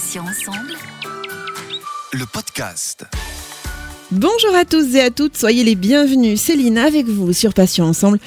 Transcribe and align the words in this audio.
Patients 0.00 0.22
ensemble. 0.22 0.72
Le 2.12 2.24
podcast. 2.24 3.04
Bonjour 4.10 4.54
à 4.54 4.64
tous 4.64 4.94
et 4.94 5.00
à 5.00 5.10
toutes, 5.10 5.36
soyez 5.36 5.62
les 5.62 5.74
bienvenus. 5.74 6.40
Céline 6.40 6.78
avec 6.78 7.06
vous 7.06 7.34
sur 7.34 7.52
Patients 7.52 7.86
Ensemble. 7.86 8.18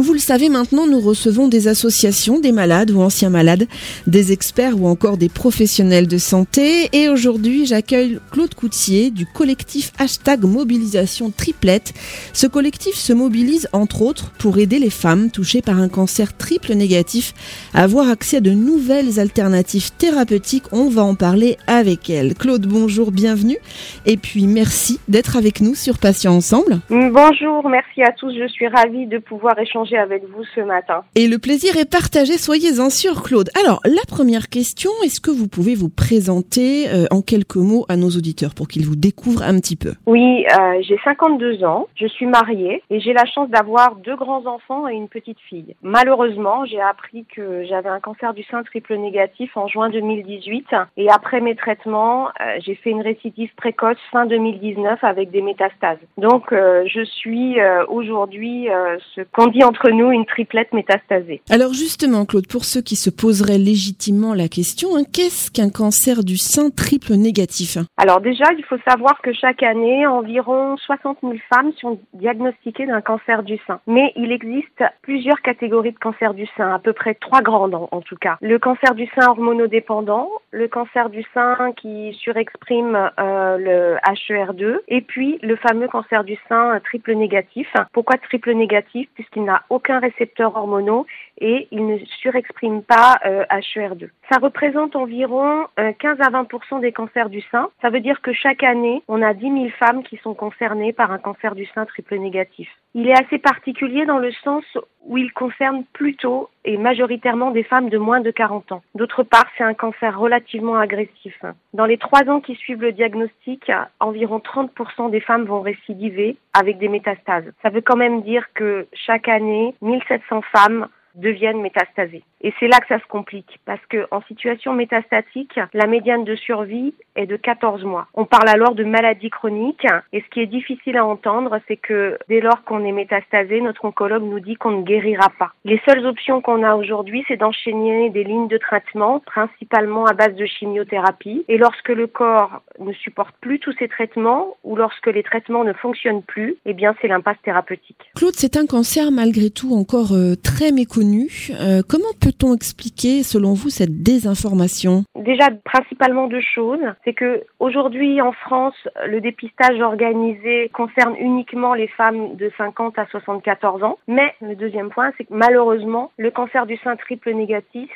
Vous 0.00 0.14
le 0.14 0.18
savez 0.18 0.48
maintenant, 0.48 0.86
nous 0.86 0.98
recevons 0.98 1.46
des 1.46 1.68
associations, 1.68 2.40
des 2.40 2.52
malades 2.52 2.90
ou 2.90 3.02
anciens 3.02 3.28
malades, 3.28 3.66
des 4.06 4.32
experts 4.32 4.80
ou 4.80 4.88
encore 4.88 5.18
des 5.18 5.28
professionnels 5.28 6.08
de 6.08 6.16
santé. 6.16 6.88
Et 6.94 7.10
aujourd'hui, 7.10 7.66
j'accueille 7.66 8.18
Claude 8.30 8.54
Coutier 8.54 9.10
du 9.10 9.26
collectif 9.26 9.92
hashtag 9.98 10.44
mobilisation 10.44 11.30
triplette. 11.30 11.92
Ce 12.32 12.46
collectif 12.46 12.94
se 12.94 13.12
mobilise 13.12 13.68
entre 13.74 14.00
autres 14.00 14.32
pour 14.38 14.56
aider 14.56 14.78
les 14.78 14.88
femmes 14.88 15.30
touchées 15.30 15.60
par 15.60 15.78
un 15.78 15.90
cancer 15.90 16.34
triple 16.34 16.72
négatif 16.72 17.34
à 17.74 17.82
avoir 17.82 18.08
accès 18.08 18.38
à 18.38 18.40
de 18.40 18.52
nouvelles 18.52 19.20
alternatives 19.20 19.92
thérapeutiques. 19.92 20.72
On 20.72 20.88
va 20.88 21.02
en 21.02 21.14
parler 21.14 21.58
avec 21.66 22.08
elle. 22.08 22.34
Claude, 22.34 22.66
bonjour, 22.66 23.12
bienvenue. 23.12 23.58
Et 24.06 24.16
puis 24.16 24.46
merci 24.46 24.98
d'être 25.08 25.36
avec 25.36 25.60
nous 25.60 25.74
sur 25.74 25.98
Patients 25.98 26.36
Ensemble. 26.36 26.80
Bonjour, 26.88 27.68
merci 27.68 28.02
à 28.02 28.12
tous. 28.12 28.32
Je 28.32 28.48
suis 28.48 28.66
ravie 28.66 29.06
de 29.06 29.18
pouvoir 29.18 29.58
échanger 29.58 29.89
avec 29.96 30.24
vous 30.24 30.44
ce 30.54 30.60
matin. 30.60 31.02
Et 31.14 31.26
le 31.28 31.38
plaisir 31.38 31.76
est 31.76 31.90
partagé, 31.90 32.38
soyez-en 32.38 32.90
sûr, 32.90 33.22
Claude. 33.22 33.50
Alors, 33.62 33.80
la 33.84 34.02
première 34.08 34.48
question, 34.48 34.90
est-ce 35.04 35.20
que 35.20 35.30
vous 35.30 35.48
pouvez 35.48 35.74
vous 35.74 35.88
présenter 35.88 36.88
euh, 36.88 37.06
en 37.10 37.22
quelques 37.22 37.56
mots 37.56 37.86
à 37.88 37.96
nos 37.96 38.08
auditeurs 38.08 38.54
pour 38.54 38.68
qu'ils 38.68 38.86
vous 38.86 38.96
découvrent 38.96 39.42
un 39.42 39.58
petit 39.58 39.76
peu? 39.76 39.94
Oui, 40.06 40.44
euh, 40.46 40.82
j'ai 40.82 40.98
52 41.04 41.64
ans, 41.64 41.88
je 41.96 42.06
suis 42.06 42.26
mariée 42.26 42.82
et 42.90 43.00
j'ai 43.00 43.12
la 43.12 43.24
chance 43.24 43.48
d'avoir 43.50 43.96
deux 43.96 44.16
grands-enfants 44.16 44.88
et 44.88 44.94
une 44.94 45.08
petite 45.08 45.38
fille. 45.48 45.74
Malheureusement, 45.82 46.64
j'ai 46.64 46.80
appris 46.80 47.24
que 47.34 47.64
j'avais 47.64 47.88
un 47.88 48.00
cancer 48.00 48.34
du 48.34 48.44
sein 48.44 48.62
triple 48.62 48.96
négatif 48.96 49.56
en 49.56 49.66
juin 49.68 49.90
2018 49.90 50.66
et 50.96 51.10
après 51.10 51.40
mes 51.40 51.56
traitements, 51.56 52.28
euh, 52.28 52.58
j'ai 52.64 52.74
fait 52.74 52.90
une 52.90 53.02
récidive 53.02 53.50
précoce 53.56 53.98
fin 54.12 54.26
2019 54.26 55.02
avec 55.02 55.30
des 55.30 55.42
métastases. 55.42 55.98
Donc, 56.18 56.48
je 56.50 57.04
suis 57.04 57.56
aujourd'hui 57.88 58.68
ce 59.14 59.22
qu'on 59.32 59.46
dit 59.46 59.64
entre 59.64 59.79
nous 59.88 60.10
une 60.10 60.26
triplette 60.26 60.72
métastasée. 60.72 61.42
Alors 61.50 61.72
justement, 61.72 62.26
Claude, 62.26 62.46
pour 62.46 62.64
ceux 62.64 62.82
qui 62.82 62.96
se 62.96 63.10
poseraient 63.10 63.58
légitimement 63.58 64.34
la 64.34 64.48
question, 64.48 64.96
hein, 64.96 65.04
qu'est-ce 65.10 65.50
qu'un 65.50 65.70
cancer 65.70 66.24
du 66.24 66.36
sein 66.36 66.70
triple 66.70 67.14
négatif 67.14 67.78
Alors 67.96 68.20
déjà, 68.20 68.44
il 68.56 68.64
faut 68.64 68.78
savoir 68.86 69.20
que 69.22 69.32
chaque 69.32 69.62
année, 69.62 70.06
environ 70.06 70.76
60 70.76 71.18
000 71.22 71.34
femmes 71.52 71.72
sont 71.80 72.00
diagnostiquées 72.14 72.86
d'un 72.86 73.00
cancer 73.00 73.42
du 73.42 73.58
sein. 73.66 73.80
Mais 73.86 74.12
il 74.16 74.32
existe 74.32 74.82
plusieurs 75.02 75.40
catégories 75.42 75.92
de 75.92 75.98
cancer 75.98 76.34
du 76.34 76.46
sein, 76.56 76.74
à 76.74 76.78
peu 76.78 76.92
près 76.92 77.14
trois 77.14 77.42
grandes 77.42 77.74
en, 77.74 77.88
en 77.90 78.00
tout 78.00 78.16
cas. 78.16 78.36
Le 78.40 78.58
cancer 78.58 78.94
du 78.94 79.06
sein 79.14 79.28
hormonodépendant, 79.28 80.28
le 80.50 80.68
cancer 80.68 81.10
du 81.10 81.24
sein 81.34 81.72
qui 81.76 82.12
surexprime 82.20 83.10
euh, 83.18 83.56
le 83.58 83.96
HER2 84.08 84.78
et 84.88 85.00
puis 85.00 85.38
le 85.42 85.56
fameux 85.56 85.88
cancer 85.88 86.24
du 86.24 86.36
sein 86.48 86.80
triple 86.84 87.14
négatif. 87.14 87.68
Pourquoi 87.92 88.16
triple 88.18 88.52
négatif? 88.52 89.08
Puisqu'il 89.14 89.44
n'a 89.44 89.59
aucun 89.68 89.98
récepteur 89.98 90.56
hormonaux 90.56 91.06
et 91.38 91.68
il 91.70 91.86
ne 91.86 91.98
surexprime 92.20 92.82
pas 92.82 93.18
euh, 93.24 93.44
HER2. 93.50 94.08
Ça 94.30 94.38
représente 94.38 94.96
environ 94.96 95.66
15 95.76 96.20
euh, 96.20 96.24
à 96.24 96.30
20% 96.42 96.80
des 96.80 96.92
cancers 96.92 97.30
du 97.30 97.42
sein. 97.50 97.70
Ça 97.82 97.90
veut 97.90 98.00
dire 98.00 98.20
que 98.22 98.32
chaque 98.32 98.62
année, 98.62 99.02
on 99.08 99.22
a 99.22 99.34
10 99.34 99.42
000 99.42 99.68
femmes 99.78 100.02
qui 100.02 100.16
sont 100.18 100.34
concernées 100.34 100.92
par 100.92 101.10
un 101.12 101.18
cancer 101.18 101.54
du 101.54 101.66
sein 101.74 101.86
triple 101.86 102.16
négatif. 102.16 102.68
Il 102.94 103.08
est 103.08 103.18
assez 103.18 103.38
particulier 103.38 104.04
dans 104.04 104.18
le 104.18 104.32
sens 104.44 104.64
où 105.06 105.16
il 105.16 105.32
concerne 105.32 105.84
plutôt 105.92 106.50
et 106.64 106.76
majoritairement 106.76 107.52
des 107.52 107.62
femmes 107.62 107.88
de 107.88 107.98
moins 107.98 108.20
de 108.20 108.30
40 108.30 108.72
ans. 108.72 108.82
D'autre 108.94 109.22
part, 109.22 109.46
c'est 109.56 109.64
un 109.64 109.74
cancer 109.74 110.18
relativement 110.18 110.76
agressif. 110.76 111.40
Dans 111.72 111.86
les 111.86 111.98
trois 111.98 112.28
ans 112.28 112.40
qui 112.40 112.56
suivent 112.56 112.82
le 112.82 112.92
diagnostic, 112.92 113.70
environ 114.00 114.38
30% 114.38 115.10
des 115.10 115.20
femmes 115.20 115.44
vont 115.44 115.60
récidiver 115.60 116.36
avec 116.52 116.78
des 116.78 116.88
métastases. 116.88 117.50
Ça 117.62 117.70
veut 117.70 117.80
quand 117.80 117.96
même 117.96 118.22
dire 118.22 118.46
que 118.54 118.86
chaque 118.92 119.28
année, 119.28 119.74
1700 119.82 120.42
femmes 120.52 120.88
deviennent 121.14 121.60
métastasées. 121.60 122.22
Et 122.42 122.54
c'est 122.58 122.68
là 122.68 122.78
que 122.78 122.86
ça 122.88 122.98
se 122.98 123.06
complique, 123.06 123.60
parce 123.66 123.84
que 123.88 124.06
en 124.10 124.22
situation 124.22 124.72
métastatique, 124.72 125.58
la 125.74 125.86
médiane 125.86 126.24
de 126.24 126.34
survie 126.36 126.94
est 127.16 127.26
de 127.26 127.36
14 127.36 127.84
mois. 127.84 128.06
On 128.14 128.24
parle 128.24 128.48
alors 128.48 128.74
de 128.74 128.84
maladie 128.84 129.28
chronique, 129.28 129.86
et 130.12 130.22
ce 130.22 130.28
qui 130.30 130.40
est 130.40 130.46
difficile 130.46 130.96
à 130.96 131.04
entendre, 131.04 131.58
c'est 131.68 131.76
que 131.76 132.18
dès 132.28 132.40
lors 132.40 132.64
qu'on 132.64 132.84
est 132.84 132.92
métastasé, 132.92 133.60
notre 133.60 133.84
oncologue 133.84 134.22
nous 134.22 134.40
dit 134.40 134.54
qu'on 134.54 134.70
ne 134.70 134.82
guérira 134.82 135.28
pas. 135.38 135.52
Les 135.64 135.80
seules 135.86 136.06
options 136.06 136.40
qu'on 136.40 136.62
a 136.62 136.76
aujourd'hui, 136.76 137.24
c'est 137.28 137.36
d'enchaîner 137.36 138.08
des 138.10 138.24
lignes 138.24 138.48
de 138.48 138.58
traitement, 138.58 139.20
principalement 139.20 140.06
à 140.06 140.14
base 140.14 140.34
de 140.34 140.46
chimiothérapie. 140.46 141.44
Et 141.48 141.58
lorsque 141.58 141.88
le 141.88 142.06
corps 142.06 142.62
ne 142.78 142.92
supporte 142.92 143.34
plus 143.40 143.58
tous 143.58 143.74
ces 143.78 143.88
traitements, 143.88 144.56
ou 144.64 144.76
lorsque 144.76 145.08
les 145.08 145.22
traitements 145.22 145.64
ne 145.64 145.74
fonctionnent 145.74 146.22
plus, 146.22 146.56
eh 146.64 146.72
bien 146.72 146.94
c'est 147.02 147.08
l'impasse 147.08 147.36
thérapeutique. 147.44 148.10
Claude, 148.16 148.34
c'est 148.34 148.56
un 148.56 148.66
cancer 148.66 149.10
malgré 149.10 149.50
tout 149.50 149.74
encore 149.74 150.12
euh, 150.12 150.36
très 150.36 150.72
méconnu. 150.72 150.99
Euh, 151.02 151.82
comment 151.88 152.12
peut 152.20 152.30
peut-on 152.30 152.54
expliquer, 152.54 153.22
selon 153.22 153.54
vous, 153.54 153.70
cette 153.70 154.02
désinformation? 154.02 155.04
Déjà, 155.16 155.48
principalement 155.64 156.28
deux 156.28 156.40
choses. 156.40 156.80
C'est 157.04 157.12
que 157.12 157.42
aujourd'hui, 157.58 158.20
en 158.20 158.32
France, 158.32 158.76
le 159.06 159.20
dépistage 159.20 159.80
organisé 159.80 160.70
concerne 160.72 161.16
uniquement 161.16 161.74
les 161.74 161.88
femmes 161.88 162.36
de 162.36 162.52
50 162.56 162.98
à 162.98 163.06
74 163.06 163.82
ans. 163.82 163.98
Mais 164.06 164.32
le 164.40 164.54
deuxième 164.54 164.90
point, 164.90 165.10
c'est 165.18 165.24
que 165.24 165.34
malheureusement, 165.34 166.12
le 166.18 166.30
cancer 166.30 166.66
du 166.66 166.76
sein 166.78 166.96
triple 166.96 167.32
négatif 167.32 167.90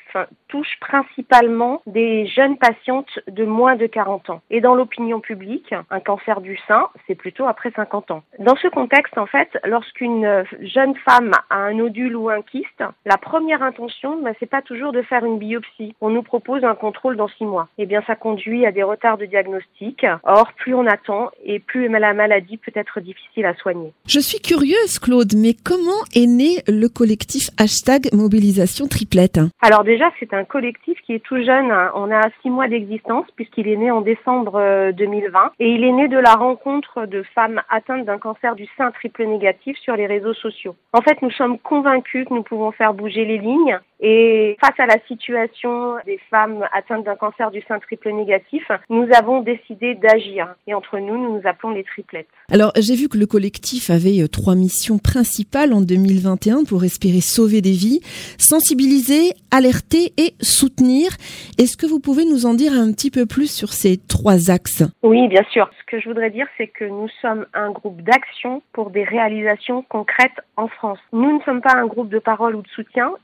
touche 0.49 0.79
principalement 0.81 1.81
des 1.87 2.27
jeunes 2.27 2.57
patientes 2.57 3.21
de 3.29 3.45
moins 3.45 3.77
de 3.77 3.87
40 3.87 4.31
ans. 4.31 4.41
Et 4.51 4.61
dans 4.61 4.75
l'opinion 4.75 5.21
publique, 5.21 5.75
un 5.91 6.01
cancer 6.01 6.41
du 6.41 6.59
sein, 6.67 6.89
c'est 7.07 7.15
plutôt 7.15 7.47
après 7.47 7.71
50 7.71 8.11
ans. 8.11 8.23
Dans 8.41 8.57
ce 8.57 8.69
contexte, 8.69 9.17
en 9.17 9.27
fait, 9.27 9.49
lorsqu'une 9.65 10.45
jeune 10.61 10.97
femme 11.05 11.33
a 11.51 11.57
un 11.57 11.75
nodule 11.75 12.17
ou 12.17 12.29
un 12.31 12.43
kyste, 12.43 12.83
la 13.07 13.17
première 13.17 13.63
intention, 13.63 14.21
ben, 14.23 14.35
c'est 14.39 14.51
pas 14.51 14.63
toujours 14.63 14.93
de 14.93 15.03
faire 15.03 15.25
une 15.25 15.39
biopsie. 15.39 15.95
On 16.01 16.11
nous 16.11 16.23
propose 16.23 16.65
un 16.65 16.75
contrôle 16.75 17.17
dans 17.17 17.29
six 17.29 17.45
mois. 17.45 17.69
Eh 17.79 17.87
bien, 17.87 18.03
ça 18.07 18.15
conduit 18.15 18.67
à 18.67 18.73
des 18.73 18.83
retards 18.83 19.19
de 19.19 19.27
diagnostic. 19.27 20.07
Or, 20.25 20.53
plus 20.57 20.75
on 20.75 20.87
attend 20.87 21.31
et 21.45 21.59
plus 21.59 21.89
la 21.89 22.13
maladie 22.13 22.57
peut 22.57 22.73
être 22.75 23.01
difficile 23.01 23.47
à 23.47 23.55
soigner. 23.55 23.93
Je 24.07 24.21
suis 24.21 24.41
curieuse, 24.41 24.99
Claude, 24.99 25.33
mais 25.37 25.55
comment 25.55 26.03
est 26.15 26.27
né 26.27 26.63
le 26.69 26.89
collectif 26.89 27.49
hashtag 27.59 28.13
mobilisation 28.13 28.87
triplette 28.87 29.41
Alors 29.63 29.85
déjà, 29.85 30.11
c'est 30.21 30.35
un 30.35 30.45
collectif 30.45 30.99
qui 31.03 31.15
est 31.15 31.21
tout 31.21 31.43
jeune. 31.43 31.73
On 31.95 32.11
a 32.11 32.29
six 32.43 32.51
mois 32.51 32.69
d'existence 32.69 33.27
puisqu'il 33.37 33.69
est 33.69 33.77
né 33.77 33.91
en 33.91 34.01
décembre 34.01 34.93
2020 34.93 35.39
euh, 35.45 35.49
et 35.61 35.71
il 35.71 35.85
est 35.85 35.93
né 35.93 36.09
de 36.09 36.19
la 36.19 36.35
rencontre 36.35 37.07
de 37.07 37.23
femmes 37.35 37.63
atteintes 37.71 38.05
d'un 38.05 38.19
cancer 38.19 38.55
du 38.55 38.67
sein 38.77 38.91
triple 38.91 39.25
négatif 39.25 39.77
sur 39.79 39.97
les 39.97 40.07
réseaux 40.07 40.35
sociaux. 40.35 40.77
En 40.93 41.01
fait, 41.01 41.23
nous 41.23 41.31
sommes 41.31 41.59
convaincus 41.59 42.27
que 42.29 42.35
nous 42.35 42.43
pouvons 42.43 42.73
faire 42.73 42.84
bouger 42.93 43.25
les 43.25 43.39
lignes 43.39 43.79
et 44.07 44.57
face 44.61 44.79
à 44.79 44.85
la 44.85 44.99
situation 45.09 45.95
des 46.05 46.21
femmes 46.31 46.63
atteintes 46.75 47.05
d'un 47.05 47.17
cancer 47.17 47.51
du 47.51 47.63
sein 47.67 47.79
triple 47.79 48.11
négatif, 48.13 48.63
nous 48.91 49.07
avons 49.17 49.41
décidé 49.41 49.95
d'agir. 49.95 50.55
Et 50.67 50.75
entre 50.75 50.99
nous, 50.99 51.17
nous 51.17 51.39
nous 51.39 51.41
appelons 51.45 51.71
les 51.71 51.85
triplettes. 51.85 52.29
Alors, 52.53 52.73
j'ai 52.77 52.97
vu 52.97 53.09
que 53.09 53.17
le 53.17 53.25
collectif 53.25 53.89
avait 53.89 54.21
euh, 54.21 54.29
trois 54.29 54.57
missions 54.57 54.99
principales 54.99 55.73
en 55.73 55.81
2021 55.81 56.65
pour 56.65 56.85
espérer 56.85 57.21
sauver 57.21 57.63
des 57.63 57.73
vies, 57.73 58.01
sensibiliser, 58.37 59.33
alerter 59.51 60.13
et 60.19 60.35
soutenir. 60.43 61.13
Est-ce 61.57 61.79
que 61.79 61.87
vous 61.87 62.01
pouvez 62.01 62.27
nous 62.27 62.45
en 62.45 62.53
dire 62.53 62.75
un 62.75 62.93
petit 62.93 63.11
peu 63.11 63.25
plus 63.25 63.51
sur 63.51 63.73
ces 63.73 63.97
trois 63.97 64.51
axes? 64.51 64.83
Oui, 65.03 65.29
bien 65.29 65.45
sûr. 65.51 65.71
Ce 65.81 65.91
que 65.91 65.99
je 65.99 66.09
voudrais 66.09 66.31
dire, 66.31 66.47
c'est 66.59 66.69
que 66.69 66.85
nous 66.85 67.09
sommes 67.23 67.47
un 67.55 67.71
groupe 67.71 68.03
d'action 68.03 68.61
pour 68.75 68.91
des 68.91 69.05
réalisations 69.05 69.83
concrètes 69.89 70.41
en 70.57 70.69
France. 70.69 70.99
Nous 71.15 71.39
ne 71.39 71.43
sommes 71.45 71.63
pas 71.63 71.75
un 71.75 71.87
groupe 71.87 72.11
de 72.11 72.19
parole 72.19 72.57
ou 72.57 72.61
de 72.61 72.69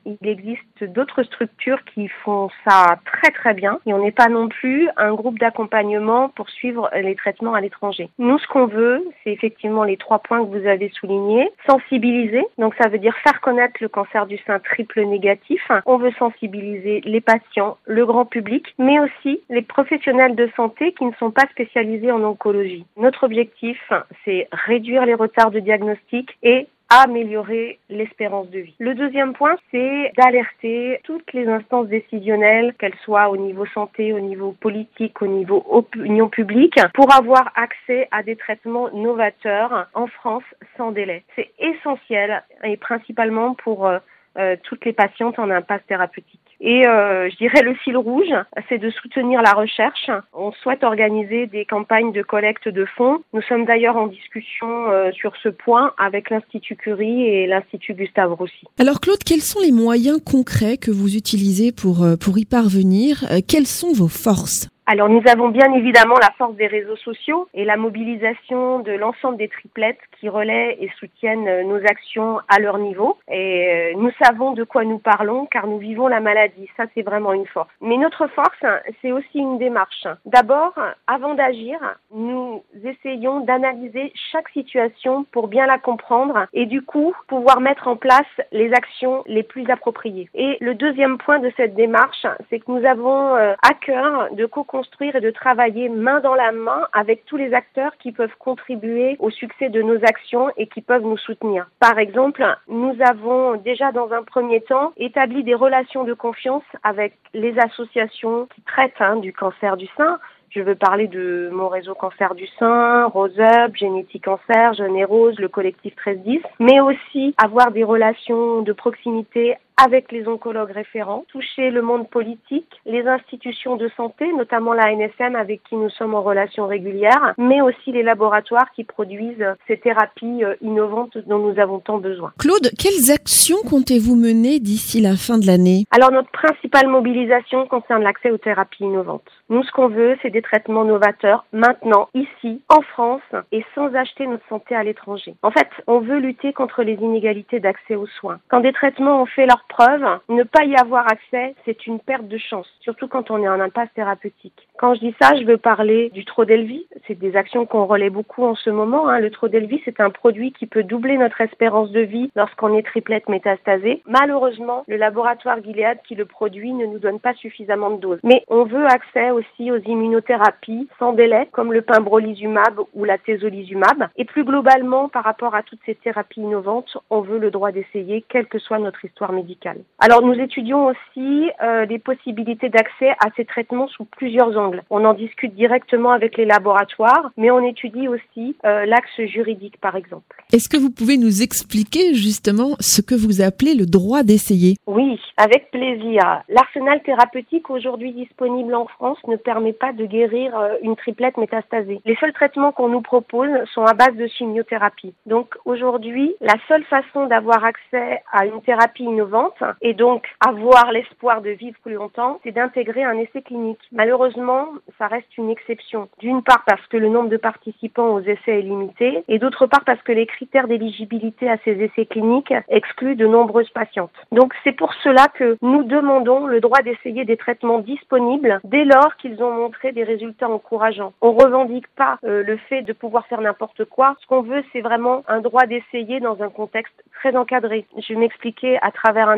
Il 0.04 0.16
existe 0.22 0.84
d'autres 0.84 1.22
structures 1.22 1.82
qui 1.94 2.08
font 2.08 2.50
ça 2.64 2.98
très 3.04 3.30
très 3.30 3.54
bien 3.54 3.78
et 3.86 3.92
on 3.92 4.02
n'est 4.02 4.12
pas 4.12 4.28
non 4.28 4.48
plus 4.48 4.88
un 4.96 5.14
groupe 5.14 5.38
d'accompagnement 5.38 6.28
pour 6.30 6.48
suivre 6.50 6.90
les 6.94 7.14
traitements 7.14 7.54
à 7.54 7.60
l'étranger. 7.60 8.10
Nous, 8.18 8.38
ce 8.38 8.46
qu'on 8.46 8.66
veut, 8.66 9.04
c'est 9.22 9.32
effectivement 9.32 9.84
les 9.84 9.96
trois 9.96 10.18
points 10.18 10.44
que 10.44 10.50
vous 10.50 10.66
avez 10.66 10.90
soulignés. 10.90 11.50
Sensibiliser, 11.66 12.44
donc 12.58 12.74
ça 12.80 12.88
veut 12.88 12.98
dire 12.98 13.16
faire 13.18 13.40
connaître 13.40 13.74
le 13.80 13.88
cancer 13.88 14.26
du 14.26 14.38
sein 14.46 14.58
triple 14.58 15.04
négatif. 15.04 15.62
On 15.86 15.98
veut 15.98 16.12
sensibiliser 16.18 17.00
les 17.04 17.20
patients, 17.20 17.76
le 17.86 18.06
grand 18.06 18.24
public, 18.24 18.74
mais 18.78 18.98
aussi 19.00 19.40
les 19.48 19.62
professionnels 19.62 20.36
de 20.36 20.50
santé 20.56 20.92
qui 20.92 21.04
ne 21.04 21.12
sont 21.18 21.30
pas 21.30 21.46
spécialisés 21.50 22.12
en 22.12 22.22
oncologie. 22.22 22.84
Notre 22.96 23.24
objectif, 23.24 23.78
c'est 24.24 24.48
réduire 24.52 25.06
les 25.06 25.14
retards 25.14 25.50
de 25.50 25.60
diagnostic 25.60 26.36
et 26.42 26.68
améliorer 26.90 27.78
l'espérance 27.88 28.50
de 28.50 28.58
vie. 28.58 28.74
Le 28.80 28.94
deuxième 28.94 29.32
point, 29.32 29.56
c'est 29.70 30.12
d'alerter 30.18 31.00
toutes 31.04 31.32
les 31.32 31.46
instances 31.46 31.86
décisionnelles, 31.86 32.74
qu'elles 32.78 32.98
soient 33.04 33.30
au 33.30 33.36
niveau 33.36 33.64
santé, 33.66 34.12
au 34.12 34.20
niveau 34.20 34.52
politique, 34.60 35.22
au 35.22 35.28
niveau 35.28 35.64
opinion 35.70 36.28
publique, 36.28 36.78
pour 36.94 37.14
avoir 37.14 37.52
accès 37.54 38.08
à 38.10 38.24
des 38.24 38.34
traitements 38.34 38.90
novateurs 38.92 39.86
en 39.94 40.08
France 40.08 40.44
sans 40.76 40.90
délai. 40.90 41.22
C'est 41.36 41.50
essentiel 41.60 42.42
et 42.64 42.76
principalement 42.76 43.54
pour 43.54 43.86
euh, 43.86 43.98
euh, 44.38 44.56
toutes 44.64 44.84
les 44.84 44.92
patientes 44.92 45.38
en 45.38 45.48
impasse 45.48 45.82
thérapeutique. 45.86 46.49
Et 46.60 46.86
euh, 46.86 47.30
je 47.30 47.36
dirais 47.36 47.62
le 47.62 47.74
fil 47.74 47.96
rouge, 47.96 48.32
c'est 48.68 48.78
de 48.78 48.90
soutenir 48.90 49.40
la 49.40 49.52
recherche. 49.52 50.10
On 50.34 50.52
souhaite 50.52 50.84
organiser 50.84 51.46
des 51.46 51.64
campagnes 51.64 52.12
de 52.12 52.22
collecte 52.22 52.68
de 52.68 52.84
fonds. 52.84 53.20
Nous 53.32 53.40
sommes 53.42 53.64
d'ailleurs 53.64 53.96
en 53.96 54.08
discussion 54.08 54.90
euh, 54.90 55.10
sur 55.12 55.32
ce 55.42 55.48
point 55.48 55.92
avec 55.96 56.28
l'Institut 56.28 56.76
Curie 56.76 57.22
et 57.22 57.46
l'Institut 57.46 57.94
Gustave 57.94 58.34
Roussy. 58.34 58.66
Alors 58.78 59.00
Claude, 59.00 59.24
quels 59.24 59.40
sont 59.40 59.60
les 59.60 59.72
moyens 59.72 60.22
concrets 60.22 60.76
que 60.76 60.90
vous 60.90 61.16
utilisez 61.16 61.72
pour, 61.72 62.02
euh, 62.02 62.16
pour 62.16 62.38
y 62.38 62.44
parvenir? 62.44 63.24
Quelles 63.48 63.66
sont 63.66 63.92
vos 63.92 64.08
forces? 64.08 64.68
Alors 64.90 65.08
nous 65.08 65.22
avons 65.30 65.50
bien 65.50 65.72
évidemment 65.72 66.16
la 66.20 66.32
force 66.36 66.56
des 66.56 66.66
réseaux 66.66 66.96
sociaux 66.96 67.46
et 67.54 67.64
la 67.64 67.76
mobilisation 67.76 68.80
de 68.80 68.90
l'ensemble 68.90 69.36
des 69.36 69.46
triplettes 69.46 70.00
qui 70.18 70.28
relaient 70.28 70.78
et 70.80 70.90
soutiennent 70.98 71.46
euh, 71.46 71.62
nos 71.62 71.76
actions 71.76 72.40
à 72.48 72.58
leur 72.58 72.76
niveau. 72.78 73.16
Et 73.30 73.92
euh, 73.94 73.98
nous 73.98 74.10
savons 74.20 74.50
de 74.50 74.64
quoi 74.64 74.82
nous 74.84 74.98
parlons 74.98 75.46
car 75.46 75.68
nous 75.68 75.78
vivons 75.78 76.08
la 76.08 76.18
maladie. 76.18 76.68
Ça 76.76 76.86
c'est 76.92 77.02
vraiment 77.02 77.32
une 77.32 77.46
force. 77.46 77.68
Mais 77.80 77.98
notre 77.98 78.26
force, 78.26 78.64
c'est 79.00 79.12
aussi 79.12 79.38
une 79.38 79.58
démarche. 79.58 80.08
D'abord, 80.24 80.74
avant 81.06 81.34
d'agir, 81.34 81.78
nous 82.12 82.64
essayons 82.82 83.44
d'analyser 83.44 84.12
chaque 84.32 84.48
situation 84.48 85.24
pour 85.30 85.46
bien 85.46 85.66
la 85.66 85.78
comprendre 85.78 86.48
et 86.52 86.66
du 86.66 86.82
coup 86.82 87.14
pouvoir 87.28 87.60
mettre 87.60 87.86
en 87.86 87.94
place 87.94 88.26
les 88.50 88.72
actions 88.72 89.22
les 89.26 89.44
plus 89.44 89.70
appropriées. 89.70 90.28
Et 90.34 90.56
le 90.60 90.74
deuxième 90.74 91.18
point 91.18 91.38
de 91.38 91.52
cette 91.56 91.76
démarche, 91.76 92.26
c'est 92.48 92.58
que 92.58 92.72
nous 92.72 92.84
avons 92.84 93.36
euh, 93.36 93.54
à 93.62 93.74
cœur 93.74 94.32
de 94.32 94.46
co 94.46 94.66
construire 94.80 95.14
et 95.14 95.20
de 95.20 95.30
travailler 95.30 95.90
main 95.90 96.20
dans 96.20 96.34
la 96.34 96.52
main 96.52 96.86
avec 96.94 97.26
tous 97.26 97.36
les 97.36 97.52
acteurs 97.52 97.92
qui 97.98 98.12
peuvent 98.12 98.34
contribuer 98.38 99.16
au 99.18 99.28
succès 99.28 99.68
de 99.68 99.82
nos 99.82 99.96
actions 99.96 100.48
et 100.56 100.68
qui 100.68 100.80
peuvent 100.80 101.02
nous 101.02 101.18
soutenir. 101.18 101.66
Par 101.80 101.98
exemple, 101.98 102.42
nous 102.66 102.96
avons 103.06 103.56
déjà 103.56 103.92
dans 103.92 104.10
un 104.12 104.22
premier 104.22 104.62
temps 104.62 104.92
établi 104.96 105.44
des 105.44 105.54
relations 105.54 106.04
de 106.04 106.14
confiance 106.14 106.62
avec 106.82 107.12
les 107.34 107.58
associations 107.58 108.48
qui 108.54 108.62
traitent 108.62 109.00
hein, 109.00 109.16
du 109.16 109.34
cancer 109.34 109.76
du 109.76 109.86
sein, 109.98 110.18
je 110.50 110.60
veux 110.60 110.74
parler 110.74 111.06
de 111.06 111.48
mon 111.52 111.68
réseau 111.68 111.94
cancer 111.94 112.34
du 112.34 112.46
sein, 112.58 113.04
Rose 113.06 113.38
Up, 113.38 113.76
Génétique 113.76 114.24
Cancer, 114.24 114.74
Jeune 114.74 114.96
et 114.96 115.04
Rose, 115.04 115.38
le 115.38 115.48
collectif 115.48 115.94
1310, 116.04 116.40
mais 116.58 116.80
aussi 116.80 117.36
avoir 117.38 117.70
des 117.70 117.84
relations 117.84 118.62
de 118.62 118.72
proximité 118.72 119.54
avec 119.82 120.12
les 120.12 120.28
oncologues 120.28 120.72
référents, 120.72 121.24
toucher 121.28 121.70
le 121.70 121.82
monde 121.82 122.08
politique, 122.08 122.68
les 122.84 123.06
institutions 123.06 123.76
de 123.76 123.88
santé, 123.96 124.30
notamment 124.32 124.74
la 124.74 124.92
NSM 124.94 125.36
avec 125.36 125.62
qui 125.64 125.76
nous 125.76 125.90
sommes 125.90 126.14
en 126.14 126.22
relation 126.22 126.66
régulière, 126.66 127.34
mais 127.38 127.60
aussi 127.60 127.92
les 127.92 128.02
laboratoires 128.02 128.70
qui 128.76 128.84
produisent 128.84 129.46
ces 129.66 129.78
thérapies 129.78 130.44
euh, 130.44 130.54
innovantes 130.60 131.16
dont 131.26 131.38
nous 131.38 131.58
avons 131.58 131.78
tant 131.78 131.98
besoin. 131.98 132.32
Claude, 132.38 132.70
quelles 132.78 133.10
actions 133.10 133.58
comptez-vous 133.68 134.16
mener 134.16 134.60
d'ici 134.60 135.00
la 135.00 135.16
fin 135.16 135.38
de 135.38 135.46
l'année? 135.46 135.84
Alors 135.90 136.12
notre 136.12 136.30
principale 136.30 136.88
mobilisation 136.88 137.66
concerne 137.66 138.02
l'accès 138.02 138.30
aux 138.30 138.38
thérapies 138.38 138.84
innovantes. 138.84 139.22
Nous, 139.48 139.64
ce 139.64 139.72
qu'on 139.72 139.88
veut, 139.88 140.16
c'est 140.22 140.30
des 140.30 140.42
traitements 140.42 140.84
novateurs 140.84 141.44
maintenant, 141.52 142.08
ici, 142.14 142.62
en 142.68 142.82
France, 142.82 143.22
et 143.50 143.64
sans 143.74 143.92
acheter 143.94 144.26
notre 144.26 144.46
santé 144.48 144.74
à 144.74 144.84
l'étranger. 144.84 145.34
En 145.42 145.50
fait, 145.50 145.68
on 145.86 146.00
veut 146.00 146.18
lutter 146.18 146.52
contre 146.52 146.82
les 146.82 146.94
inégalités 146.94 147.58
d'accès 147.60 147.96
aux 147.96 148.06
soins. 148.06 148.38
Quand 148.48 148.60
des 148.60 148.72
traitements 148.72 149.22
ont 149.22 149.26
fait 149.26 149.46
leur 149.46 149.64
preuve, 149.70 150.04
ne 150.28 150.42
pas 150.42 150.64
y 150.64 150.74
avoir 150.76 151.06
accès, 151.10 151.54
c'est 151.64 151.86
une 151.86 152.00
perte 152.00 152.28
de 152.28 152.36
chance, 152.36 152.68
surtout 152.80 153.08
quand 153.08 153.30
on 153.30 153.42
est 153.42 153.48
en 153.48 153.60
impasse 153.60 153.88
thérapeutique. 153.94 154.68
Quand 154.78 154.94
je 154.94 155.00
dis 155.00 155.14
ça, 155.20 155.36
je 155.36 155.44
veux 155.44 155.56
parler 155.58 156.10
du 156.10 156.24
Trodelvy. 156.24 156.86
C'est 157.06 157.18
des 157.18 157.36
actions 157.36 157.66
qu'on 157.66 157.86
relaie 157.86 158.10
beaucoup 158.10 158.44
en 158.44 158.54
ce 158.54 158.70
moment. 158.70 159.08
Hein. 159.08 159.20
Le 159.20 159.30
Trodelvy, 159.30 159.80
c'est 159.84 160.00
un 160.00 160.10
produit 160.10 160.52
qui 160.52 160.66
peut 160.66 160.82
doubler 160.82 161.16
notre 161.16 161.40
espérance 161.40 161.90
de 161.90 162.00
vie 162.00 162.30
lorsqu'on 162.34 162.76
est 162.76 162.82
triplette 162.82 163.28
métastasée. 163.28 164.02
Malheureusement, 164.06 164.84
le 164.88 164.96
laboratoire 164.96 165.62
Gilead 165.62 165.98
qui 166.06 166.14
le 166.14 166.24
produit 166.24 166.72
ne 166.72 166.86
nous 166.86 166.98
donne 166.98 167.20
pas 167.20 167.34
suffisamment 167.34 167.90
de 167.90 168.00
doses. 168.00 168.20
Mais 168.24 168.44
on 168.48 168.64
veut 168.64 168.86
accès 168.86 169.30
aussi 169.30 169.70
aux 169.70 169.78
immunothérapies 169.78 170.88
sans 170.98 171.12
délai, 171.12 171.48
comme 171.52 171.72
le 171.72 171.82
pimbrolizumab 171.82 172.80
ou 172.94 173.04
la 173.04 173.18
tezolizumab. 173.18 174.08
Et 174.16 174.24
plus 174.24 174.44
globalement, 174.44 175.08
par 175.08 175.24
rapport 175.24 175.54
à 175.54 175.62
toutes 175.62 175.80
ces 175.86 175.94
thérapies 175.94 176.40
innovantes, 176.40 176.96
on 177.10 177.20
veut 177.20 177.38
le 177.38 177.50
droit 177.50 177.70
d'essayer, 177.70 178.24
quelle 178.28 178.46
que 178.46 178.58
soit 178.58 178.78
notre 178.78 179.04
histoire 179.04 179.32
médicale. 179.32 179.49
Alors 179.98 180.22
nous 180.22 180.34
étudions 180.34 180.86
aussi 180.86 181.50
euh, 181.62 181.84
les 181.84 181.98
possibilités 181.98 182.68
d'accès 182.68 183.10
à 183.10 183.28
ces 183.36 183.44
traitements 183.44 183.88
sous 183.88 184.04
plusieurs 184.04 184.56
angles. 184.56 184.82
On 184.90 185.04
en 185.04 185.14
discute 185.14 185.54
directement 185.54 186.10
avec 186.10 186.36
les 186.36 186.44
laboratoires, 186.44 187.30
mais 187.36 187.50
on 187.50 187.64
étudie 187.64 188.08
aussi 188.08 188.56
euh, 188.64 188.86
l'axe 188.86 189.20
juridique 189.26 189.78
par 189.80 189.96
exemple. 189.96 190.42
Est-ce 190.52 190.68
que 190.68 190.76
vous 190.76 190.90
pouvez 190.90 191.16
nous 191.16 191.42
expliquer 191.42 192.14
justement 192.14 192.76
ce 192.80 193.02
que 193.02 193.14
vous 193.14 193.42
appelez 193.42 193.74
le 193.74 193.86
droit 193.86 194.22
d'essayer? 194.22 194.76
Oui, 194.86 195.20
avec 195.36 195.70
plaisir. 195.70 196.42
L'arsenal 196.48 197.02
thérapeutique 197.02 197.70
aujourd'hui 197.70 198.12
disponible 198.12 198.74
en 198.74 198.86
France 198.86 199.18
ne 199.26 199.36
permet 199.36 199.72
pas 199.72 199.92
de 199.92 200.04
guérir 200.04 200.58
euh, 200.58 200.74
une 200.82 200.96
triplette 200.96 201.36
métastasée. 201.36 202.00
Les 202.04 202.16
seuls 202.16 202.32
traitements 202.32 202.72
qu'on 202.72 202.88
nous 202.88 203.02
propose 203.02 203.50
sont 203.74 203.84
à 203.84 203.94
base 203.94 204.14
de 204.16 204.26
chimiothérapie. 204.26 205.14
Donc 205.26 205.54
aujourd'hui, 205.64 206.34
la 206.40 206.54
seule 206.68 206.84
façon 206.84 207.26
d'avoir 207.26 207.64
accès 207.64 208.22
à 208.32 208.46
une 208.46 208.60
thérapie 208.62 209.04
innovante, 209.04 209.39
et 209.80 209.94
donc 209.94 210.26
avoir 210.40 210.92
l'espoir 210.92 211.42
de 211.42 211.50
vivre 211.50 211.76
plus 211.82 211.94
longtemps, 211.94 212.40
c'est 212.42 212.52
d'intégrer 212.52 213.04
un 213.04 213.16
essai 213.18 213.42
clinique. 213.42 213.80
Malheureusement, 213.92 214.68
ça 214.98 215.06
reste 215.06 215.36
une 215.38 215.50
exception. 215.50 216.08
D'une 216.18 216.42
part 216.42 216.64
parce 216.66 216.86
que 216.88 216.96
le 216.96 217.08
nombre 217.08 217.28
de 217.28 217.36
participants 217.36 218.14
aux 218.14 218.20
essais 218.20 218.58
est 218.58 218.62
limité 218.62 219.24
et 219.28 219.38
d'autre 219.38 219.66
part 219.66 219.84
parce 219.84 220.02
que 220.02 220.12
les 220.12 220.26
critères 220.26 220.68
d'éligibilité 220.68 221.48
à 221.48 221.56
ces 221.64 221.72
essais 221.72 222.06
cliniques 222.06 222.52
excluent 222.68 223.16
de 223.16 223.26
nombreuses 223.26 223.70
patientes. 223.70 224.12
Donc 224.32 224.54
c'est 224.64 224.72
pour 224.72 224.92
cela 224.94 225.28
que 225.28 225.56
nous 225.62 225.84
demandons 225.84 226.46
le 226.46 226.60
droit 226.60 226.82
d'essayer 226.82 227.24
des 227.24 227.36
traitements 227.36 227.78
disponibles 227.78 228.60
dès 228.64 228.84
lors 228.84 229.16
qu'ils 229.16 229.42
ont 229.42 229.52
montré 229.52 229.92
des 229.92 230.04
résultats 230.04 230.48
encourageants. 230.48 231.12
On 231.20 231.32
revendique 231.32 231.88
pas 231.96 232.18
euh, 232.24 232.42
le 232.42 232.56
fait 232.56 232.82
de 232.82 232.92
pouvoir 232.92 233.26
faire 233.26 233.40
n'importe 233.40 233.84
quoi. 233.84 234.16
Ce 234.20 234.26
qu'on 234.26 234.42
veut, 234.42 234.62
c'est 234.72 234.80
vraiment 234.80 235.22
un 235.28 235.40
droit 235.40 235.66
d'essayer 235.66 236.20
dans 236.20 236.42
un 236.42 236.48
contexte 236.48 236.94
très 237.14 237.36
encadré. 237.36 237.86
Je 237.96 238.14
vais 238.14 238.20
m'expliquer 238.20 238.78
à 238.82 238.90
travers 238.90 239.29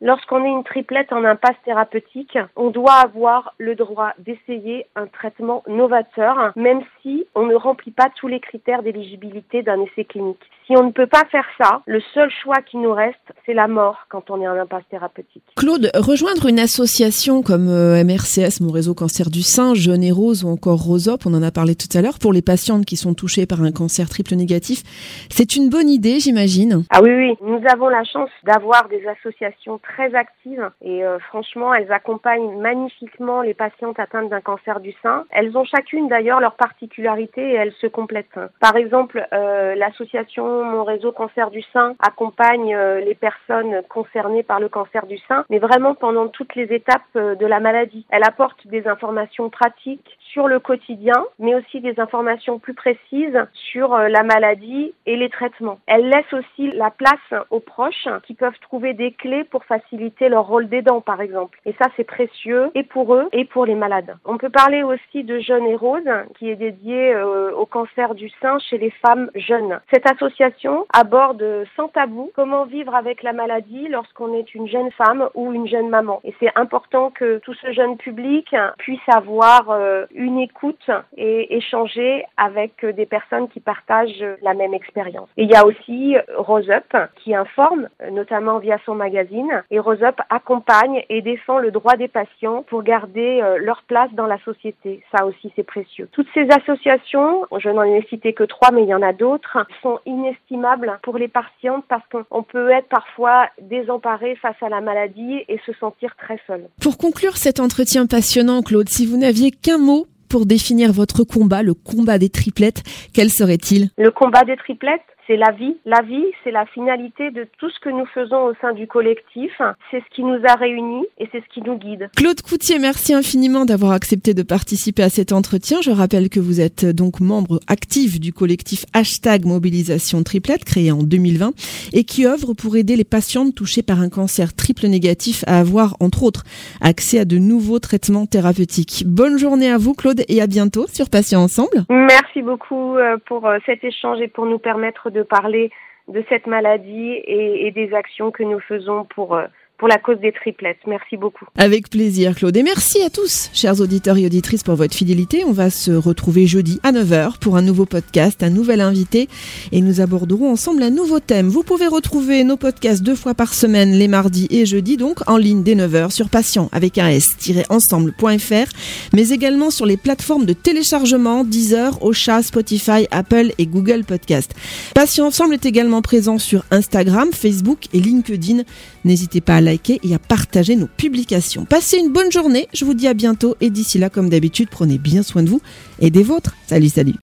Lorsqu'on 0.00 0.44
est 0.44 0.50
une 0.50 0.64
triplette 0.64 1.12
en 1.12 1.24
impasse 1.24 1.56
thérapeutique, 1.64 2.38
on 2.56 2.70
doit 2.70 2.94
avoir 2.94 3.54
le 3.58 3.74
droit 3.74 4.12
d'essayer 4.18 4.86
un 4.96 5.06
traitement 5.06 5.62
novateur, 5.66 6.52
même 6.56 6.82
si 7.02 7.26
on 7.34 7.46
ne 7.46 7.54
remplit 7.54 7.90
pas 7.90 8.10
tous 8.16 8.28
les 8.28 8.40
critères 8.40 8.82
d'éligibilité 8.82 9.62
d'un 9.62 9.80
essai 9.82 10.04
clinique. 10.04 10.50
Si 10.66 10.76
on 10.76 10.82
ne 10.82 10.90
peut 10.90 11.06
pas 11.06 11.24
faire 11.30 11.46
ça, 11.60 11.82
le 11.86 12.00
seul 12.12 12.28
choix 12.42 12.56
qui 12.56 12.76
nous 12.76 12.92
reste, 12.92 13.14
c'est 13.44 13.54
la 13.54 13.68
mort 13.68 14.06
quand 14.08 14.30
on 14.30 14.42
est 14.42 14.48
en 14.48 14.58
impasse 14.58 14.82
thérapeutique. 14.90 15.44
Claude, 15.56 15.92
rejoindre 15.94 16.46
une 16.46 16.58
association 16.58 17.42
comme 17.42 17.68
euh, 17.68 18.02
MRCS, 18.02 18.60
mon 18.60 18.72
réseau 18.72 18.92
cancer 18.92 19.30
du 19.30 19.42
sein, 19.42 19.74
Jeune 19.74 20.02
et 20.02 20.10
Rose 20.10 20.42
ou 20.42 20.48
encore 20.48 20.82
Rosop, 20.82 21.24
on 21.24 21.34
en 21.34 21.42
a 21.44 21.52
parlé 21.52 21.76
tout 21.76 21.96
à 21.96 22.02
l'heure, 22.02 22.18
pour 22.20 22.32
les 22.32 22.42
patientes 22.42 22.84
qui 22.84 22.96
sont 22.96 23.14
touchées 23.14 23.46
par 23.46 23.62
un 23.62 23.70
cancer 23.70 24.08
triple 24.08 24.34
négatif, 24.34 24.82
c'est 25.30 25.54
une 25.54 25.70
bonne 25.70 25.88
idée, 25.88 26.18
j'imagine. 26.18 26.82
Ah 26.90 27.00
oui, 27.00 27.14
oui, 27.14 27.36
nous 27.42 27.62
avons 27.72 27.88
la 27.88 28.02
chance 28.02 28.30
d'avoir 28.42 28.88
des 28.88 29.06
associations 29.06 29.78
très 29.78 30.16
actives 30.16 30.68
et 30.82 31.04
euh, 31.04 31.20
franchement, 31.28 31.74
elles 31.74 31.92
accompagnent 31.92 32.60
magnifiquement 32.60 33.42
les 33.42 33.54
patientes 33.54 34.00
atteintes 34.00 34.30
d'un 34.30 34.40
cancer 34.40 34.80
du 34.80 34.92
sein. 35.00 35.26
Elles 35.30 35.56
ont 35.56 35.64
chacune 35.64 36.08
d'ailleurs 36.08 36.40
leur 36.40 36.56
particularité 36.56 37.40
et 37.40 37.54
elles 37.54 37.74
se 37.80 37.86
complètent. 37.86 38.40
Par 38.60 38.74
exemple, 38.74 39.24
euh, 39.32 39.76
l'association 39.76 40.55
Mon 40.64 40.84
réseau 40.84 41.12
cancer 41.12 41.50
du 41.50 41.62
sein 41.72 41.94
accompagne 41.98 42.74
euh, 42.74 43.00
les 43.00 43.14
personnes 43.14 43.82
concernées 43.88 44.42
par 44.42 44.60
le 44.60 44.68
cancer 44.68 45.06
du 45.06 45.18
sein, 45.28 45.44
mais 45.50 45.58
vraiment 45.58 45.94
pendant 45.94 46.28
toutes 46.28 46.54
les 46.54 46.72
étapes 46.74 47.02
de 47.14 47.46
la 47.46 47.60
maladie. 47.60 48.06
Elle 48.10 48.24
apporte 48.24 48.66
des 48.66 48.86
informations 48.86 49.50
pratiques 49.50 50.18
sur 50.36 50.48
le 50.48 50.60
quotidien, 50.60 51.24
mais 51.38 51.54
aussi 51.54 51.80
des 51.80 51.98
informations 51.98 52.58
plus 52.58 52.74
précises 52.74 53.40
sur 53.54 53.96
la 53.96 54.22
maladie 54.22 54.92
et 55.06 55.16
les 55.16 55.30
traitements. 55.30 55.78
Elle 55.86 56.10
laisse 56.10 56.30
aussi 56.34 56.70
la 56.72 56.90
place 56.90 57.42
aux 57.48 57.60
proches 57.60 58.06
qui 58.26 58.34
peuvent 58.34 58.58
trouver 58.60 58.92
des 58.92 59.12
clés 59.12 59.44
pour 59.44 59.64
faciliter 59.64 60.28
leur 60.28 60.46
rôle 60.46 60.68
d'aidant, 60.68 61.00
par 61.00 61.22
exemple. 61.22 61.58
Et 61.64 61.72
ça, 61.80 61.88
c'est 61.96 62.04
précieux 62.04 62.70
et 62.74 62.82
pour 62.82 63.14
eux 63.14 63.28
et 63.32 63.46
pour 63.46 63.64
les 63.64 63.74
malades. 63.74 64.14
On 64.26 64.36
peut 64.36 64.50
parler 64.50 64.82
aussi 64.82 65.24
de 65.24 65.38
Jeunes 65.38 65.66
et 65.68 65.74
Rose, 65.74 66.02
qui 66.38 66.50
est 66.50 66.56
dédié 66.56 67.14
euh, 67.14 67.52
au 67.52 67.64
cancer 67.64 68.14
du 68.14 68.28
sein 68.42 68.58
chez 68.58 68.76
les 68.76 68.90
femmes 68.90 69.30
jeunes. 69.36 69.80
Cette 69.90 70.10
association 70.10 70.86
aborde 70.92 71.64
sans 71.76 71.88
tabou 71.88 72.30
comment 72.34 72.66
vivre 72.66 72.94
avec 72.94 73.22
la 73.22 73.32
maladie 73.32 73.88
lorsqu'on 73.88 74.34
est 74.34 74.54
une 74.54 74.68
jeune 74.68 74.90
femme 74.92 75.30
ou 75.34 75.54
une 75.54 75.66
jeune 75.66 75.88
maman. 75.88 76.20
Et 76.24 76.34
c'est 76.40 76.52
important 76.56 77.10
que 77.10 77.38
tout 77.38 77.54
ce 77.54 77.72
jeune 77.72 77.96
public 77.96 78.54
puisse 78.76 79.08
avoir 79.08 79.70
euh, 79.70 80.04
une 80.14 80.25
une 80.26 80.40
écoute 80.40 80.90
et 81.16 81.56
échanger 81.56 82.24
avec 82.36 82.84
des 82.84 83.06
personnes 83.06 83.48
qui 83.48 83.60
partagent 83.60 84.24
la 84.42 84.54
même 84.54 84.74
expérience. 84.74 85.28
Et 85.36 85.44
il 85.44 85.50
y 85.50 85.54
a 85.54 85.64
aussi 85.64 86.16
Rose 86.36 86.68
Up 86.70 86.96
qui 87.22 87.34
informe, 87.34 87.88
notamment 88.10 88.58
via 88.58 88.78
son 88.84 88.94
magazine, 88.94 89.62
et 89.70 89.78
Rose 89.78 90.02
Up 90.02 90.16
accompagne 90.30 91.04
et 91.08 91.22
défend 91.22 91.58
le 91.58 91.70
droit 91.70 91.96
des 91.96 92.08
patients 92.08 92.64
pour 92.68 92.82
garder 92.82 93.40
euh, 93.42 93.58
leur 93.58 93.82
place 93.84 94.10
dans 94.12 94.26
la 94.26 94.38
société. 94.44 95.02
Ça 95.14 95.26
aussi, 95.26 95.52
c'est 95.54 95.62
précieux. 95.62 96.08
Toutes 96.12 96.28
ces 96.34 96.48
associations, 96.50 97.46
je 97.58 97.68
n'en 97.68 97.84
ai 97.84 98.04
cité 98.08 98.32
que 98.32 98.44
trois, 98.44 98.70
mais 98.72 98.82
il 98.82 98.88
y 98.88 98.94
en 98.94 99.02
a 99.02 99.12
d'autres, 99.12 99.58
sont 99.82 100.00
inestimables 100.06 100.98
pour 101.02 101.18
les 101.18 101.28
patients 101.28 101.82
parce 101.88 102.04
qu'on 102.10 102.42
peut 102.42 102.70
être 102.70 102.88
parfois 102.88 103.48
désemparé 103.60 104.36
face 104.36 104.60
à 104.60 104.68
la 104.68 104.80
maladie 104.80 105.44
et 105.48 105.58
se 105.64 105.72
sentir 105.74 106.14
très 106.16 106.40
seul. 106.46 106.68
Pour 106.82 106.98
conclure 106.98 107.36
cet 107.36 107.60
entretien 107.60 108.06
passionnant, 108.06 108.62
Claude, 108.62 108.88
si 108.88 109.06
vous 109.06 109.16
n'aviez 109.16 109.50
qu'un 109.50 109.78
mot 109.78 110.06
pour 110.36 110.44
définir 110.44 110.92
votre 110.92 111.24
combat, 111.24 111.62
le 111.62 111.72
combat 111.72 112.18
des 112.18 112.28
triplettes, 112.28 112.82
quel 113.14 113.30
serait-il? 113.30 113.88
Le 113.96 114.10
combat 114.10 114.44
des 114.44 114.58
triplettes? 114.58 115.00
C'est 115.26 115.36
la 115.36 115.50
vie. 115.52 115.76
La 115.84 116.02
vie, 116.02 116.24
c'est 116.44 116.50
la 116.50 116.66
finalité 116.66 117.30
de 117.30 117.46
tout 117.58 117.70
ce 117.70 117.80
que 117.80 117.88
nous 117.88 118.06
faisons 118.06 118.44
au 118.44 118.54
sein 118.60 118.72
du 118.72 118.86
collectif. 118.86 119.50
C'est 119.90 120.00
ce 120.00 120.14
qui 120.14 120.22
nous 120.22 120.40
a 120.44 120.54
réunis 120.54 121.06
et 121.18 121.28
c'est 121.32 121.40
ce 121.40 121.48
qui 121.52 121.62
nous 121.62 121.76
guide. 121.76 122.10
Claude 122.16 122.40
Coutier, 122.42 122.78
merci 122.78 123.14
infiniment 123.14 123.64
d'avoir 123.64 123.92
accepté 123.92 124.34
de 124.34 124.42
participer 124.42 125.02
à 125.02 125.08
cet 125.08 125.32
entretien. 125.32 125.80
Je 125.80 125.90
rappelle 125.90 126.28
que 126.28 126.40
vous 126.40 126.60
êtes 126.60 126.84
donc 126.86 127.20
membre 127.20 127.60
actif 127.66 128.20
du 128.20 128.32
collectif 128.32 128.84
Hashtag 128.94 129.44
Mobilisation 129.44 130.22
Triplette 130.22 130.64
créé 130.64 130.92
en 130.92 131.02
2020 131.02 131.52
et 131.92 132.04
qui 132.04 132.26
œuvre 132.26 132.54
pour 132.54 132.76
aider 132.76 132.96
les 132.96 133.04
patientes 133.04 133.54
touchées 133.54 133.82
par 133.82 134.00
un 134.00 134.08
cancer 134.08 134.54
triple 134.54 134.86
négatif 134.86 135.44
à 135.46 135.58
avoir, 135.58 135.96
entre 136.00 136.22
autres, 136.22 136.44
accès 136.80 137.18
à 137.18 137.24
de 137.24 137.38
nouveaux 137.38 137.78
traitements 137.78 138.26
thérapeutiques. 138.26 139.04
Bonne 139.06 139.38
journée 139.38 139.70
à 139.70 139.78
vous, 139.78 139.94
Claude, 139.94 140.22
et 140.28 140.40
à 140.40 140.46
bientôt 140.46 140.86
sur 140.86 141.10
Patients 141.10 141.42
Ensemble. 141.42 141.84
Merci 141.88 142.42
beaucoup 142.42 142.96
euh, 142.96 143.16
pour 143.26 143.46
euh, 143.46 143.58
cet 143.66 143.84
échange 143.84 144.20
et 144.20 144.28
pour 144.28 144.46
nous 144.46 144.58
permettre 144.58 145.10
de 145.10 145.15
parler 145.22 145.70
de 146.08 146.24
cette 146.28 146.46
maladie 146.46 147.12
et, 147.12 147.66
et 147.66 147.70
des 147.72 147.92
actions 147.94 148.30
que 148.30 148.42
nous 148.42 148.60
faisons 148.60 149.04
pour 149.04 149.34
euh, 149.34 149.46
pour 149.78 149.88
la 149.88 149.98
cause 149.98 150.18
des 150.20 150.32
triplettes. 150.32 150.78
Merci 150.86 151.16
beaucoup. 151.16 151.46
Avec 151.56 151.90
plaisir, 151.90 152.34
Claude. 152.34 152.56
Et 152.56 152.62
merci 152.62 153.02
à 153.02 153.10
tous, 153.10 153.50
chers 153.52 153.80
auditeurs 153.80 154.16
et 154.16 154.26
auditrices, 154.26 154.62
pour 154.62 154.76
votre 154.76 154.94
fidélité. 154.94 155.44
On 155.44 155.52
va 155.52 155.70
se 155.70 155.90
retrouver 155.90 156.46
jeudi 156.46 156.80
à 156.82 156.92
9h 156.92 157.38
pour 157.38 157.56
un 157.56 157.62
nouveau 157.62 157.84
podcast, 157.84 158.42
un 158.42 158.50
nouvel 158.50 158.80
invité, 158.80 159.28
et 159.72 159.80
nous 159.80 160.00
aborderons 160.00 160.50
ensemble 160.50 160.82
un 160.82 160.90
nouveau 160.90 161.20
thème. 161.20 161.48
Vous 161.48 161.62
pouvez 161.62 161.86
retrouver 161.86 162.44
nos 162.44 162.56
podcasts 162.56 163.02
deux 163.02 163.14
fois 163.14 163.34
par 163.34 163.54
semaine, 163.54 163.92
les 163.92 164.08
mardis 164.08 164.46
et 164.50 164.66
jeudis, 164.66 164.96
donc 164.96 165.28
en 165.28 165.36
ligne 165.36 165.62
dès 165.62 165.74
9h 165.74 166.10
sur 166.10 166.28
patient 166.28 166.68
avec 166.72 166.98
un 166.98 167.08
s-ensemble.fr, 167.08 168.70
mais 169.12 169.28
également 169.30 169.70
sur 169.70 169.86
les 169.86 169.96
plateformes 169.96 170.46
de 170.46 170.52
téléchargement 170.52 171.44
Deezer, 171.44 172.02
Ocha, 172.02 172.42
Spotify, 172.42 173.06
Apple 173.10 173.52
et 173.58 173.66
Google 173.66 174.04
Podcast. 174.04 174.54
Patient 174.94 175.26
Ensemble 175.26 175.54
est 175.54 175.66
également 175.66 176.02
présent 176.02 176.38
sur 176.38 176.64
Instagram, 176.70 177.28
Facebook 177.32 177.86
et 177.92 178.00
LinkedIn. 178.00 178.62
N'hésitez 179.04 179.40
pas 179.40 179.56
à 179.56 179.60
liker 179.66 180.00
et 180.02 180.14
à 180.14 180.18
partager 180.18 180.76
nos 180.76 180.86
publications. 180.86 181.66
Passez 181.66 181.98
une 181.98 182.12
bonne 182.12 182.32
journée, 182.32 182.68
je 182.72 182.84
vous 182.84 182.94
dis 182.94 183.08
à 183.08 183.14
bientôt 183.14 183.56
et 183.60 183.68
d'ici 183.68 183.98
là, 183.98 184.08
comme 184.08 184.30
d'habitude, 184.30 184.68
prenez 184.70 184.96
bien 184.96 185.22
soin 185.22 185.42
de 185.42 185.50
vous 185.50 185.60
et 185.98 186.10
des 186.10 186.22
vôtres. 186.22 186.56
Salut, 186.66 186.88
salut. 186.88 187.14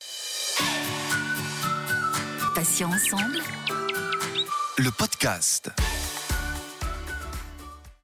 ensemble. 2.82 3.40
Le 4.78 4.90
podcast. 4.90 5.70